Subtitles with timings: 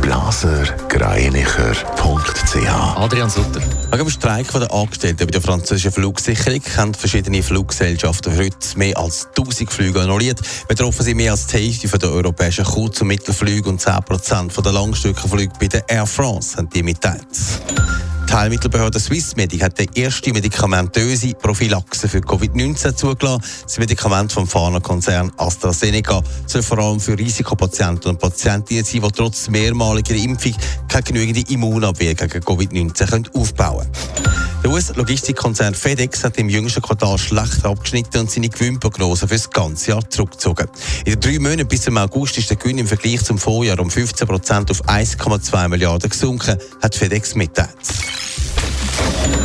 [0.00, 3.60] blasergreinicher.ch Adrian Sutter.
[3.90, 9.28] Wegen dem Streik der Angestellten bei der französischen Flugsicherung haben verschiedene Fluggesellschaften heute mehr als
[9.36, 10.40] 1000 Flüge annulliert.
[10.68, 15.52] Betroffen sind mehr als die Hälfte der europäischen Kurz- und Mittelflüge und 10% der Langstreckenflüge
[15.58, 17.26] bei der Air France, haben die mitteilt.
[18.32, 23.42] Die Heilmittelbehörde Swissmedic hat die erste medikamentöse Prophylaxe für Covid-19 zugelassen.
[23.64, 29.50] Das Medikament vom Pharmakonzern AstraZeneca soll vor allem für Risikopatienten und Patientinnen sein, die trotz
[29.50, 30.54] mehrmaliger Impfung
[30.88, 34.41] keine genügende Immunabwehr gegen Covid-19 aufbauen können.
[34.62, 39.90] Der US-Logistikkonzern FedEx hat im jüngsten Quartal schlecht abgeschnitten und seine Gewinnprognose für das ganze
[39.90, 40.68] Jahr zurückgezogen.
[41.04, 43.90] In den drei Monaten bis zum August ist der Gewinn im Vergleich zum Vorjahr um
[43.90, 47.70] 15 Prozent auf 1,2 Milliarden gesunken, hat FedEx mitteilt.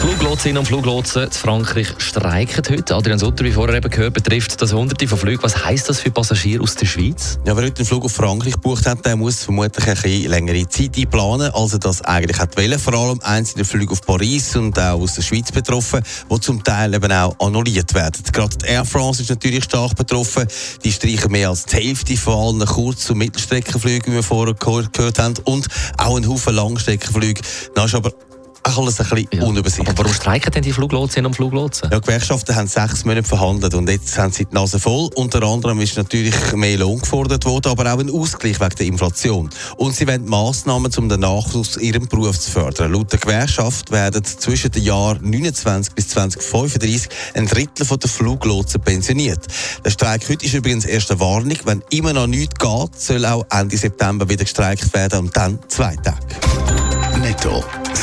[0.00, 2.94] Fluglotsinnen und Fluglotsen in Frankreich streiken heute.
[2.94, 5.42] Adrian Sutter, wie vorher eben gehört, betrifft das Hunderte von Flügen.
[5.42, 7.38] Was heisst das für Passagiere aus der Schweiz?
[7.46, 10.96] Ja, wer heute einen Flug auf Frankreich gebucht hat, der muss vermutlich ein längere Zeit
[10.96, 12.78] einplanen, als er das eigentlich hat wollen.
[12.78, 16.94] Vor allem einzelne Flüge auf Paris und auch aus der Schweiz betroffen, die zum Teil
[16.94, 18.22] eben auch annulliert werden.
[18.32, 20.46] Gerade die Air France ist natürlich stark betroffen.
[20.84, 25.18] Die streichen mehr als die Hälfte von allen Kurz- und Mittelstreckenflügen, wie wir vorher gehört
[25.18, 25.66] haben, und
[25.98, 27.40] auch einen Haufen Langstreckenflüge.
[27.74, 28.12] Das ist aber
[28.64, 29.44] alles ein bisschen ja.
[29.44, 29.88] unübersichtlich.
[29.88, 31.90] Aber warum streiken denn die Fluglotsinnen und Fluglotsen?
[31.90, 35.10] Ja, die Gewerkschaften haben sechs Monate verhandelt und jetzt haben sie die Nase voll.
[35.14, 39.50] Unter anderem ist natürlich mehr Lohn gefordert worden, aber auch ein Ausgleich wegen der Inflation.
[39.76, 42.92] Und sie wollen Massnahmen, um den Nachwuchs ihrem Beruf zu fördern.
[42.92, 49.46] Laut der Gewerkschaft werden zwischen den Jahren 29 bis 2035 ein Drittel der Fluglotsen pensioniert.
[49.84, 51.58] Der Streik heute ist übrigens erst eine Warnung.
[51.64, 55.96] Wenn immer noch nichts geht, soll auch Ende September wieder gestreikt werden und dann zwei
[55.96, 56.18] Tage.
[57.20, 57.62] Netto